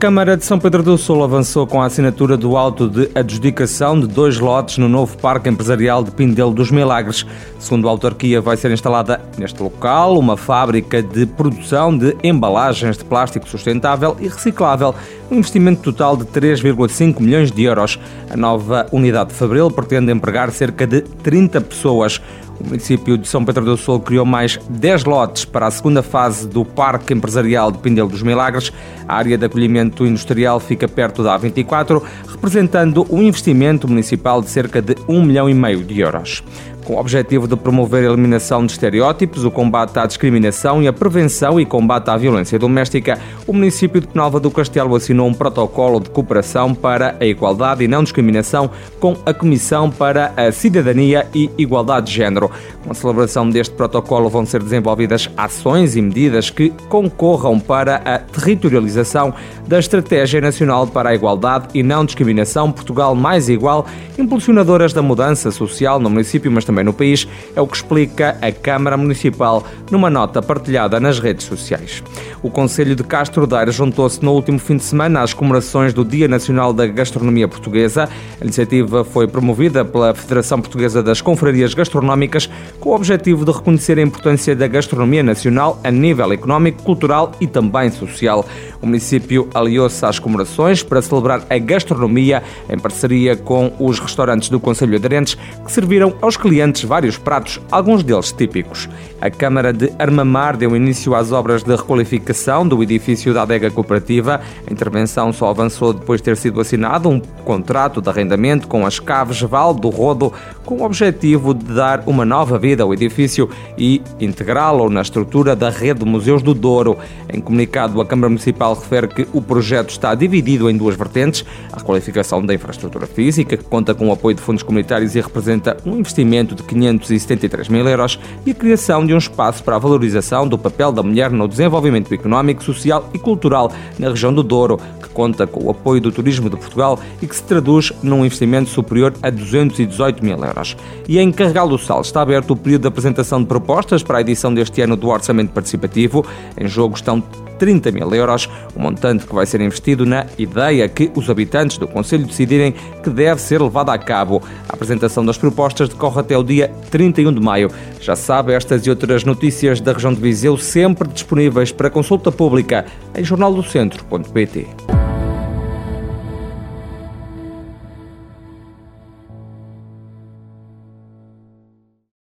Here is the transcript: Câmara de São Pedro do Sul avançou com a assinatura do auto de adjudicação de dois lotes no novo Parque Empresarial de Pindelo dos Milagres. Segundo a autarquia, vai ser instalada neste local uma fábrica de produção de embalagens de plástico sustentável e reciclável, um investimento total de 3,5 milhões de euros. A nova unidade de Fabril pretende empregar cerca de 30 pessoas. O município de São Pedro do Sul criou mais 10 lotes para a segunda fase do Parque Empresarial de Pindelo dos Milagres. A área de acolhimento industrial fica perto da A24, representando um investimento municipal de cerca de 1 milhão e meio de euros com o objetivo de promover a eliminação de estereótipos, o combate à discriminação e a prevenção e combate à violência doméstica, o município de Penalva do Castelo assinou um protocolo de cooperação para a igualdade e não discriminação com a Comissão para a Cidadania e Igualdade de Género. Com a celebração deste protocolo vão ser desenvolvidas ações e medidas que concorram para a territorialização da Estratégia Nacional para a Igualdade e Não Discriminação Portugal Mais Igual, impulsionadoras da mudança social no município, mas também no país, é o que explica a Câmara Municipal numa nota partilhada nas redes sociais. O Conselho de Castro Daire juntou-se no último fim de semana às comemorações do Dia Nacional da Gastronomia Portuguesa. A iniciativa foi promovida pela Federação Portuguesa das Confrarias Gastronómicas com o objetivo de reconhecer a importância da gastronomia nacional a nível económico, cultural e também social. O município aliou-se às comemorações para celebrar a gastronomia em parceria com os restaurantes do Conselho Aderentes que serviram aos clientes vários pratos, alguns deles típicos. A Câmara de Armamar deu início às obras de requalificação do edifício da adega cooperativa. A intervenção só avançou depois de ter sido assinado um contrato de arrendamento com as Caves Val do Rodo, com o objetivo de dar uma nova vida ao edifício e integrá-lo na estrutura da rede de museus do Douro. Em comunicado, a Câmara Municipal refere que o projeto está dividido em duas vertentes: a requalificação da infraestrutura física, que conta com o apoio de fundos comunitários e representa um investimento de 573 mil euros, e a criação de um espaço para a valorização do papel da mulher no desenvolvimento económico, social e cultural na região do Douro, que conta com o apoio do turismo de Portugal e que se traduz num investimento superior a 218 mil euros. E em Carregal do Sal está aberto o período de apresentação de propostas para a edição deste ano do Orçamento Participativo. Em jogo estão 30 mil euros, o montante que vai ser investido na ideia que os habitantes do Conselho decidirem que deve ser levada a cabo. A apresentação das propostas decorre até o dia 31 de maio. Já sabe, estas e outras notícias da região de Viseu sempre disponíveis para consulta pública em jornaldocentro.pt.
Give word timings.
Câmara 0.00 0.34
de 0.34 0.46
São 0.46 0.58
Pedro 0.58 0.82
do 0.82 0.96
Sul 0.96 1.22
avançou 1.22 1.66
com 1.66 1.82
a 1.82 1.84
assinatura 1.84 2.34
do 2.34 2.56
auto 2.56 2.88
de 2.88 3.10
adjudicação 3.14 4.00
de 4.00 4.06
dois 4.06 4.38
lotes 4.38 4.78
no 4.78 4.88
novo 4.88 5.14
Parque 5.18 5.50
Empresarial 5.50 6.02
de 6.02 6.10
Pindelo 6.10 6.54
dos 6.54 6.70
Milagres. 6.70 7.26
Segundo 7.58 7.86
a 7.86 7.90
autarquia, 7.90 8.40
vai 8.40 8.56
ser 8.56 8.70
instalada 8.70 9.20
neste 9.36 9.62
local 9.62 10.18
uma 10.18 10.38
fábrica 10.38 11.02
de 11.02 11.26
produção 11.26 11.94
de 11.94 12.16
embalagens 12.24 12.96
de 12.96 13.04
plástico 13.04 13.46
sustentável 13.46 14.16
e 14.18 14.26
reciclável, 14.26 14.94
um 15.30 15.34
investimento 15.34 15.82
total 15.82 16.16
de 16.16 16.24
3,5 16.24 17.20
milhões 17.20 17.52
de 17.52 17.62
euros. 17.62 18.00
A 18.30 18.36
nova 18.38 18.86
unidade 18.92 19.28
de 19.28 19.36
Fabril 19.36 19.70
pretende 19.70 20.10
empregar 20.10 20.50
cerca 20.50 20.86
de 20.86 21.02
30 21.02 21.60
pessoas. 21.60 22.22
O 22.60 22.68
município 22.68 23.16
de 23.16 23.26
São 23.26 23.42
Pedro 23.42 23.64
do 23.64 23.76
Sul 23.76 23.98
criou 24.00 24.26
mais 24.26 24.58
10 24.68 25.04
lotes 25.04 25.46
para 25.46 25.66
a 25.66 25.70
segunda 25.70 26.02
fase 26.02 26.46
do 26.46 26.62
Parque 26.62 27.14
Empresarial 27.14 27.72
de 27.72 27.78
Pindelo 27.78 28.08
dos 28.08 28.22
Milagres. 28.22 28.70
A 29.08 29.16
área 29.16 29.38
de 29.38 29.46
acolhimento 29.46 30.04
industrial 30.04 30.60
fica 30.60 30.86
perto 30.86 31.22
da 31.22 31.38
A24, 31.38 32.02
representando 32.28 33.06
um 33.10 33.22
investimento 33.22 33.88
municipal 33.88 34.42
de 34.42 34.50
cerca 34.50 34.82
de 34.82 34.94
1 35.08 35.22
milhão 35.24 35.48
e 35.48 35.54
meio 35.54 35.82
de 35.82 36.00
euros 36.00 36.42
com 36.84 36.94
o 36.94 36.98
objetivo 36.98 37.46
de 37.46 37.56
promover 37.56 38.02
a 38.02 38.12
eliminação 38.12 38.64
de 38.64 38.72
estereótipos, 38.72 39.44
o 39.44 39.50
combate 39.50 39.98
à 39.98 40.06
discriminação 40.06 40.82
e 40.82 40.88
a 40.88 40.92
prevenção 40.92 41.60
e 41.60 41.64
combate 41.64 42.08
à 42.08 42.16
violência 42.16 42.58
doméstica, 42.58 43.18
o 43.46 43.52
município 43.52 44.00
de 44.00 44.06
Penalva 44.06 44.40
do 44.40 44.50
Castelo 44.50 44.94
assinou 44.94 45.28
um 45.28 45.34
protocolo 45.34 46.00
de 46.00 46.10
cooperação 46.10 46.74
para 46.74 47.16
a 47.20 47.24
igualdade 47.24 47.84
e 47.84 47.88
não 47.88 48.02
discriminação 48.02 48.70
com 48.98 49.16
a 49.24 49.32
Comissão 49.32 49.90
para 49.90 50.32
a 50.36 50.50
Cidadania 50.52 51.26
e 51.34 51.50
Igualdade 51.58 52.06
de 52.06 52.12
Género. 52.12 52.50
Com 52.84 52.90
a 52.90 52.94
celebração 52.94 53.48
deste 53.48 53.74
protocolo 53.74 54.28
vão 54.28 54.46
ser 54.46 54.62
desenvolvidas 54.62 55.28
ações 55.36 55.96
e 55.96 56.02
medidas 56.02 56.50
que 56.50 56.70
concorram 56.88 57.58
para 57.60 57.96
a 57.96 58.18
territorialização 58.18 59.34
da 59.66 59.78
Estratégia 59.78 60.40
Nacional 60.40 60.86
para 60.86 61.10
a 61.10 61.14
Igualdade 61.14 61.68
e 61.74 61.82
Não 61.82 62.04
Discriminação 62.04 62.72
Portugal 62.72 63.14
Mais 63.14 63.48
Igual, 63.48 63.86
impulsionadoras 64.18 64.92
da 64.92 65.02
mudança 65.02 65.50
social 65.50 65.98
no 65.98 66.10
município, 66.10 66.50
mas 66.50 66.64
também 66.70 66.84
no 66.84 66.92
país, 66.92 67.26
é 67.56 67.60
o 67.60 67.66
que 67.66 67.76
explica 67.76 68.38
a 68.40 68.52
Câmara 68.52 68.96
Municipal 68.96 69.66
numa 69.90 70.08
nota 70.08 70.40
partilhada 70.40 71.00
nas 71.00 71.18
redes 71.18 71.44
sociais. 71.44 72.00
O 72.42 72.48
Conselho 72.48 72.94
de 72.94 73.02
Castro 73.02 73.44
Daire 73.44 73.72
juntou-se 73.72 74.24
no 74.24 74.32
último 74.32 74.58
fim 74.58 74.76
de 74.76 74.84
semana 74.84 75.20
às 75.20 75.34
comemorações 75.34 75.92
do 75.92 76.04
Dia 76.04 76.28
Nacional 76.28 76.72
da 76.72 76.86
Gastronomia 76.86 77.48
Portuguesa. 77.48 78.08
A 78.40 78.44
iniciativa 78.44 79.04
foi 79.04 79.26
promovida 79.26 79.84
pela 79.84 80.14
Federação 80.14 80.60
Portuguesa 80.60 81.02
das 81.02 81.20
Confrarias 81.20 81.74
Gastronómicas 81.74 82.48
com 82.78 82.90
o 82.90 82.94
objetivo 82.94 83.44
de 83.44 83.50
reconhecer 83.50 83.98
a 83.98 84.02
importância 84.02 84.54
da 84.54 84.68
gastronomia 84.68 85.24
nacional 85.24 85.80
a 85.82 85.90
nível 85.90 86.32
económico, 86.32 86.84
cultural 86.84 87.32
e 87.40 87.48
também 87.48 87.90
social. 87.90 88.46
O 88.80 88.86
município 88.86 89.48
aliou-se 89.52 90.04
às 90.06 90.20
comemorações 90.20 90.84
para 90.84 91.02
celebrar 91.02 91.42
a 91.50 91.58
gastronomia 91.58 92.42
em 92.68 92.78
parceria 92.78 93.36
com 93.36 93.72
os 93.78 93.98
restaurantes 93.98 94.48
do 94.48 94.60
Conselho 94.60 94.94
Aderentes 94.94 95.34
que 95.34 95.72
serviram 95.72 96.14
aos 96.22 96.36
clientes 96.36 96.59
vários 96.86 97.16
pratos, 97.16 97.60
alguns 97.70 98.02
deles 98.02 98.32
típicos. 98.32 98.88
A 99.20 99.30
Câmara 99.30 99.72
de 99.72 99.92
Armamar 99.98 100.56
deu 100.56 100.74
início 100.76 101.14
às 101.14 101.32
obras 101.32 101.62
de 101.62 101.74
requalificação 101.74 102.66
do 102.66 102.82
edifício 102.82 103.34
da 103.34 103.42
adega 103.42 103.70
cooperativa. 103.70 104.40
A 104.66 104.72
intervenção 104.72 105.32
só 105.32 105.48
avançou 105.50 105.92
depois 105.92 106.20
de 106.20 106.24
ter 106.24 106.36
sido 106.36 106.60
assinado 106.60 107.08
um 107.08 107.20
contrato 107.44 108.00
de 108.00 108.08
arrendamento 108.08 108.68
com 108.68 108.86
as 108.86 108.98
Caves 108.98 109.40
Val 109.42 109.74
do 109.74 109.88
Rodo, 109.88 110.32
com 110.64 110.76
o 110.76 110.84
objetivo 110.84 111.52
de 111.52 111.64
dar 111.74 112.02
uma 112.06 112.24
nova 112.24 112.58
vida 112.58 112.82
ao 112.82 112.94
edifício 112.94 113.48
e 113.76 114.00
integrá-lo 114.20 114.88
na 114.88 115.00
estrutura 115.02 115.56
da 115.56 115.70
rede 115.70 116.00
de 116.00 116.06
museus 116.06 116.42
do 116.42 116.54
Douro. 116.54 116.96
Em 117.32 117.40
comunicado, 117.40 118.00
a 118.00 118.06
Câmara 118.06 118.28
Municipal 118.28 118.74
refere 118.74 119.08
que 119.08 119.26
o 119.32 119.42
projeto 119.42 119.90
está 119.90 120.14
dividido 120.14 120.70
em 120.70 120.76
duas 120.76 120.96
vertentes: 120.96 121.44
a 121.72 121.78
requalificação 121.78 122.44
da 122.44 122.54
infraestrutura 122.54 123.06
física, 123.06 123.56
que 123.56 123.64
conta 123.64 123.94
com 123.94 124.08
o 124.08 124.12
apoio 124.12 124.36
de 124.36 124.42
fundos 124.42 124.62
comunitários 124.62 125.14
e 125.14 125.20
representa 125.20 125.76
um 125.84 125.96
investimento 125.96 126.49
de 126.54 126.62
573 126.62 127.68
mil 127.68 127.86
euros, 127.86 128.18
e 128.44 128.50
a 128.50 128.54
criação 128.54 129.04
de 129.04 129.14
um 129.14 129.18
espaço 129.18 129.62
para 129.62 129.76
a 129.76 129.78
valorização 129.78 130.46
do 130.46 130.58
papel 130.58 130.92
da 130.92 131.02
mulher 131.02 131.30
no 131.30 131.48
desenvolvimento 131.48 132.12
económico, 132.12 132.62
social 132.62 133.08
e 133.14 133.18
cultural 133.18 133.72
na 133.98 134.08
região 134.08 134.32
do 134.32 134.42
Douro, 134.42 134.78
que 135.02 135.08
conta 135.08 135.46
com 135.46 135.64
o 135.64 135.70
apoio 135.70 136.00
do 136.00 136.12
turismo 136.12 136.48
de 136.48 136.56
Portugal 136.56 136.98
e 137.20 137.26
que 137.26 137.36
se 137.36 137.42
traduz 137.42 137.92
num 138.02 138.24
investimento 138.24 138.70
superior 138.70 139.14
a 139.22 139.30
218 139.30 140.24
mil 140.24 140.42
euros. 140.44 140.76
E 141.08 141.18
em 141.18 141.32
Carregal 141.32 141.68
do 141.68 141.78
Sal 141.78 142.00
está 142.00 142.22
aberto 142.22 142.52
o 142.52 142.56
período 142.56 142.82
de 142.82 142.88
apresentação 142.88 143.40
de 143.40 143.46
propostas 143.46 144.02
para 144.02 144.18
a 144.18 144.20
edição 144.20 144.52
deste 144.52 144.80
ano 144.80 144.96
do 144.96 145.08
Orçamento 145.08 145.52
Participativo. 145.52 146.24
Em 146.58 146.68
jogo 146.68 146.94
estão 146.94 147.22
30 147.60 147.92
mil 147.92 148.12
euros, 148.14 148.48
o 148.74 148.80
montante 148.80 149.26
que 149.26 149.34
vai 149.34 149.44
ser 149.44 149.60
investido 149.60 150.06
na 150.06 150.26
ideia 150.38 150.88
que 150.88 151.12
os 151.14 151.28
habitantes 151.28 151.76
do 151.76 151.86
Conselho 151.86 152.26
decidirem 152.26 152.74
que 153.02 153.10
deve 153.10 153.40
ser 153.40 153.60
levada 153.60 153.92
a 153.92 153.98
cabo. 153.98 154.42
A 154.66 154.72
apresentação 154.72 155.24
das 155.24 155.36
propostas 155.36 155.90
decorre 155.90 156.20
até 156.20 156.36
o 156.40 156.44
dia 156.44 156.70
31 156.90 157.32
de 157.32 157.40
maio. 157.40 157.70
Já 158.00 158.16
sabe, 158.16 158.52
estas 158.52 158.86
e 158.86 158.90
outras 158.90 159.24
notícias 159.24 159.80
da 159.80 159.92
região 159.92 160.12
de 160.12 160.20
Viseu 160.20 160.56
sempre 160.56 161.08
disponíveis 161.08 161.72
para 161.72 161.90
consulta 161.90 162.32
pública 162.32 162.86
em 163.14 163.24
jornaldocentro.pt. 163.24 164.99